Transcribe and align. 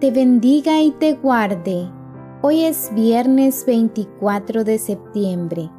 te 0.00 0.10
bendiga 0.10 0.82
y 0.82 0.90
te 0.90 1.14
guarde. 1.14 1.88
Hoy 2.42 2.64
es 2.64 2.90
viernes 2.94 3.64
24 3.64 4.64
de 4.64 4.78
septiembre. 4.78 5.70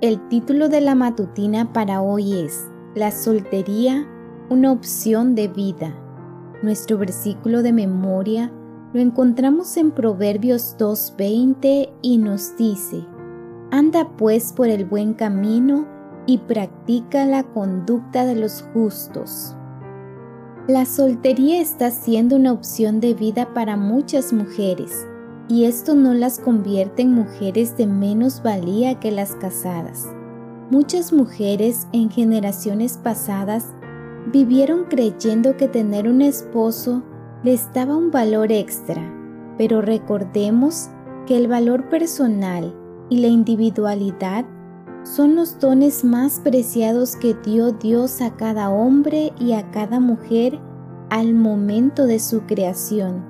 El 0.00 0.28
título 0.28 0.68
de 0.68 0.80
la 0.80 0.94
matutina 0.94 1.72
para 1.72 2.02
hoy 2.02 2.34
es 2.34 2.68
La 2.94 3.10
soltería, 3.10 4.06
una 4.50 4.70
opción 4.70 5.34
de 5.34 5.48
vida. 5.48 5.94
Nuestro 6.62 6.98
versículo 6.98 7.62
de 7.62 7.72
memoria 7.72 8.52
lo 8.92 9.00
encontramos 9.00 9.76
en 9.76 9.92
Proverbios 9.92 10.76
2.20 10.78 11.90
y 12.02 12.18
nos 12.18 12.56
dice, 12.56 13.04
Anda 13.70 14.10
pues 14.16 14.52
por 14.52 14.68
el 14.68 14.84
buen 14.84 15.14
camino 15.14 15.86
y 16.26 16.38
practica 16.38 17.24
la 17.24 17.44
conducta 17.44 18.26
de 18.26 18.36
los 18.36 18.62
justos. 18.74 19.57
La 20.68 20.84
soltería 20.84 21.62
está 21.62 21.90
siendo 21.90 22.36
una 22.36 22.52
opción 22.52 23.00
de 23.00 23.14
vida 23.14 23.54
para 23.54 23.78
muchas 23.78 24.34
mujeres 24.34 25.06
y 25.48 25.64
esto 25.64 25.94
no 25.94 26.12
las 26.12 26.38
convierte 26.38 27.00
en 27.00 27.14
mujeres 27.14 27.74
de 27.78 27.86
menos 27.86 28.42
valía 28.42 29.00
que 29.00 29.10
las 29.10 29.34
casadas. 29.36 30.06
Muchas 30.70 31.10
mujeres 31.10 31.88
en 31.94 32.10
generaciones 32.10 32.98
pasadas 32.98 33.64
vivieron 34.30 34.84
creyendo 34.90 35.56
que 35.56 35.68
tener 35.68 36.06
un 36.06 36.20
esposo 36.20 37.02
les 37.42 37.72
daba 37.72 37.96
un 37.96 38.10
valor 38.10 38.52
extra, 38.52 39.10
pero 39.56 39.80
recordemos 39.80 40.90
que 41.26 41.38
el 41.38 41.48
valor 41.48 41.88
personal 41.88 42.74
y 43.08 43.20
la 43.20 43.28
individualidad 43.28 44.44
son 45.14 45.36
los 45.36 45.58
dones 45.58 46.04
más 46.04 46.40
preciados 46.40 47.16
que 47.16 47.34
dio 47.34 47.72
Dios 47.72 48.20
a 48.20 48.36
cada 48.36 48.68
hombre 48.70 49.32
y 49.38 49.52
a 49.52 49.70
cada 49.70 50.00
mujer 50.00 50.58
al 51.08 51.32
momento 51.32 52.04
de 52.06 52.18
su 52.18 52.42
creación. 52.42 53.24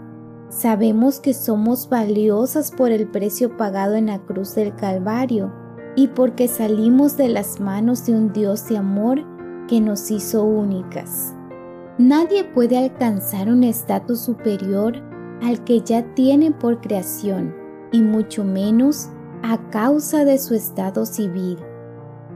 Sabemos 0.49 1.21
que 1.21 1.35
somos 1.35 1.89
valiosas 1.89 2.73
por 2.73 2.91
el 2.91 3.07
precio 3.07 3.57
pagado 3.57 3.95
en 3.95 4.07
la 4.07 4.19
cruz 4.19 4.55
del 4.55 4.75
Calvario 4.75 5.53
y 5.95 6.09
porque 6.09 6.49
salimos 6.49 7.17
de 7.17 7.29
las 7.29 7.61
manos 7.61 8.07
de 8.07 8.13
un 8.13 8.33
Dios 8.33 8.69
de 8.69 8.79
amor 8.79 9.23
que 9.69 9.81
nos 9.81 10.11
hizo 10.11 10.43
únicas. 10.45 11.35
Nadie 11.99 12.45
puede 12.45 12.79
alcanzar 12.79 13.49
un 13.49 13.63
estatus 13.63 14.21
superior 14.21 14.95
al 15.43 15.63
que 15.65 15.81
ya 15.81 16.03
tiene 16.15 16.51
por 16.51 16.81
creación, 16.81 17.55
y 17.93 18.03
mucho 18.03 18.45
menos 18.45 19.09
a 19.43 19.59
causa 19.71 20.25
de 20.25 20.39
su 20.39 20.55
estado 20.55 21.07
civil. 21.07 21.59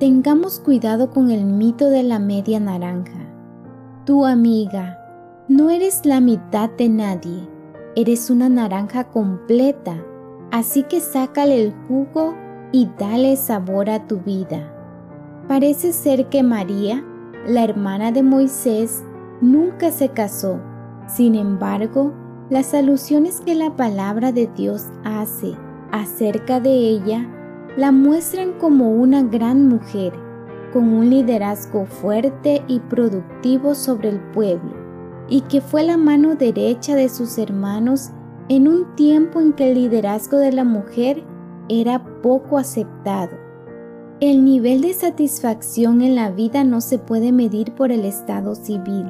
Tengamos 0.02 0.58
cuidado 0.58 1.10
con 1.10 1.30
el 1.30 1.44
mito 1.44 1.88
de 1.88 2.02
la 2.02 2.18
media 2.18 2.58
naranja. 2.58 3.20
Tu 4.04 4.26
amiga, 4.26 4.98
no 5.46 5.70
eres 5.70 6.04
la 6.04 6.20
mitad 6.20 6.68
de 6.70 6.88
nadie, 6.88 7.48
eres 7.94 8.28
una 8.28 8.48
naranja 8.48 9.04
completa, 9.04 10.04
así 10.50 10.82
que 10.82 10.98
sácale 10.98 11.62
el 11.62 11.72
jugo 11.86 12.34
y 12.72 12.88
dale 12.98 13.36
sabor 13.36 13.90
a 13.90 14.08
tu 14.08 14.18
vida. 14.18 14.74
Parece 15.46 15.92
ser 15.92 16.28
que 16.28 16.42
María, 16.42 17.04
la 17.46 17.62
hermana 17.62 18.10
de 18.10 18.24
Moisés, 18.24 19.04
nunca 19.40 19.92
se 19.92 20.08
casó. 20.08 20.58
Sin 21.06 21.36
embargo, 21.36 22.12
las 22.50 22.74
alusiones 22.74 23.40
que 23.40 23.54
la 23.54 23.76
palabra 23.76 24.32
de 24.32 24.48
Dios 24.48 24.82
hace 25.04 25.54
acerca 25.92 26.58
de 26.58 26.72
ella 26.72 27.24
la 27.76 27.92
muestran 27.92 28.52
como 28.58 28.90
una 28.90 29.22
gran 29.22 29.68
mujer, 29.68 30.12
con 30.72 30.88
un 30.88 31.10
liderazgo 31.10 31.86
fuerte 31.86 32.62
y 32.68 32.80
productivo 32.80 33.74
sobre 33.74 34.10
el 34.10 34.20
pueblo, 34.32 34.72
y 35.28 35.42
que 35.42 35.60
fue 35.60 35.82
la 35.82 35.96
mano 35.96 36.34
derecha 36.34 36.94
de 36.94 37.08
sus 37.08 37.38
hermanos 37.38 38.10
en 38.48 38.68
un 38.68 38.94
tiempo 38.96 39.40
en 39.40 39.52
que 39.52 39.70
el 39.70 39.74
liderazgo 39.74 40.38
de 40.38 40.52
la 40.52 40.64
mujer 40.64 41.24
era 41.68 42.04
poco 42.22 42.58
aceptado. 42.58 43.36
El 44.20 44.44
nivel 44.44 44.82
de 44.82 44.92
satisfacción 44.92 46.02
en 46.02 46.14
la 46.14 46.30
vida 46.30 46.64
no 46.64 46.80
se 46.80 46.98
puede 46.98 47.32
medir 47.32 47.74
por 47.74 47.90
el 47.90 48.04
estado 48.04 48.54
civil 48.54 49.06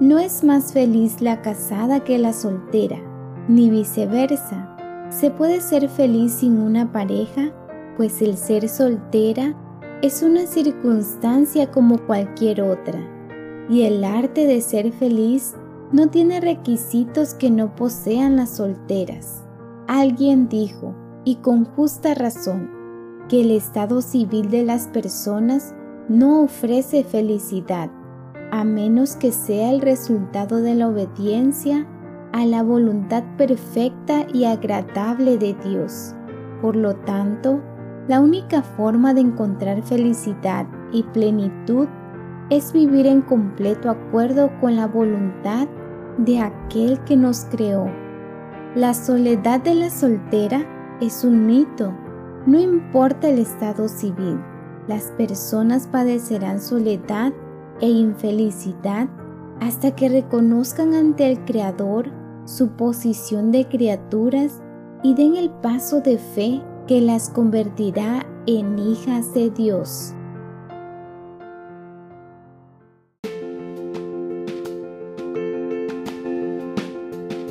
no 0.00 0.18
es 0.18 0.42
más 0.42 0.72
feliz 0.72 1.20
la 1.20 1.40
casada 1.40 2.00
que 2.00 2.18
la 2.18 2.32
soltera, 2.32 2.98
ni 3.46 3.70
viceversa. 3.70 4.76
Se 5.08 5.30
puede 5.30 5.60
ser 5.60 5.88
feliz 5.88 6.32
sin 6.32 6.60
una 6.60 6.90
pareja, 6.90 7.52
pues 7.96 8.22
el 8.22 8.36
ser 8.36 8.68
soltera 8.68 9.54
es 10.02 10.22
una 10.22 10.46
circunstancia 10.46 11.70
como 11.70 11.98
cualquier 12.06 12.62
otra, 12.62 13.00
y 13.68 13.82
el 13.82 14.04
arte 14.04 14.46
de 14.46 14.60
ser 14.60 14.92
feliz 14.92 15.54
no 15.92 16.08
tiene 16.08 16.40
requisitos 16.40 17.34
que 17.34 17.50
no 17.50 17.74
posean 17.74 18.36
las 18.36 18.56
solteras. 18.56 19.44
Alguien 19.86 20.48
dijo, 20.48 20.94
y 21.24 21.36
con 21.36 21.64
justa 21.64 22.14
razón, 22.14 22.70
que 23.28 23.40
el 23.40 23.50
estado 23.50 24.02
civil 24.02 24.50
de 24.50 24.64
las 24.64 24.88
personas 24.88 25.74
no 26.08 26.42
ofrece 26.42 27.04
felicidad 27.04 27.90
a 28.54 28.62
menos 28.62 29.16
que 29.16 29.32
sea 29.32 29.72
el 29.72 29.80
resultado 29.80 30.60
de 30.60 30.76
la 30.76 30.86
obediencia 30.86 31.88
a 32.32 32.46
la 32.46 32.62
voluntad 32.62 33.24
perfecta 33.36 34.28
y 34.32 34.44
agradable 34.44 35.38
de 35.38 35.56
Dios. 35.64 36.14
Por 36.62 36.76
lo 36.76 36.94
tanto, 36.94 37.60
la 38.08 38.20
única 38.20 38.62
forma 38.62 39.14
de 39.14 39.22
encontrar 39.22 39.82
felicidad 39.82 40.66
y 40.92 41.02
plenitud 41.04 41.88
es 42.50 42.72
vivir 42.72 43.06
en 43.06 43.22
completo 43.22 43.90
acuerdo 43.90 44.50
con 44.60 44.76
la 44.76 44.86
voluntad 44.86 45.66
de 46.18 46.40
aquel 46.40 47.02
que 47.04 47.16
nos 47.16 47.46
creó. 47.46 47.86
La 48.74 48.92
soledad 48.92 49.60
de 49.60 49.74
la 49.74 49.90
soltera 49.90 50.66
es 51.00 51.24
un 51.24 51.46
mito, 51.46 51.94
no 52.46 52.60
importa 52.60 53.28
el 53.28 53.38
estado 53.38 53.88
civil. 53.88 54.38
Las 54.86 55.04
personas 55.12 55.86
padecerán 55.86 56.60
soledad 56.60 57.32
e 57.80 57.88
infelicidad 57.88 59.08
hasta 59.60 59.92
que 59.92 60.10
reconozcan 60.10 60.92
ante 60.92 61.30
el 61.30 61.42
Creador 61.44 62.10
su 62.44 62.68
posición 62.72 63.50
de 63.50 63.66
criaturas 63.66 64.62
y 65.02 65.14
den 65.14 65.36
el 65.36 65.50
paso 65.50 66.00
de 66.00 66.18
fe 66.18 66.60
que 66.86 67.00
las 67.00 67.30
convertirá 67.30 68.26
en 68.46 68.78
hijas 68.78 69.32
de 69.32 69.50
Dios. 69.50 70.12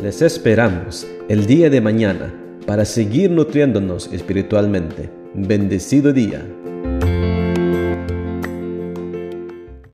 Les 0.01 0.21
esperamos 0.21 1.07
el 1.29 1.45
día 1.45 1.69
de 1.69 1.81
mañana 1.81 2.33
para 2.67 2.85
seguir 2.85 3.31
nutriéndonos 3.31 4.11
espiritualmente. 4.11 5.09
Bendecido 5.33 6.13
día. 6.13 6.45